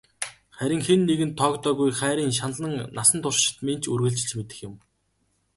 Харин 0.57 0.81
хэн 0.87 1.01
нэгэнд 1.09 1.35
тоогдоогүй 1.41 1.91
хайрын 1.99 2.31
шаналан 2.39 2.75
насан 2.97 3.19
туршид 3.23 3.57
минь 3.65 3.81
ч 3.83 3.85
үргэлжилж 3.93 4.31
мэдэх 4.39 4.57
юм. 4.67 4.75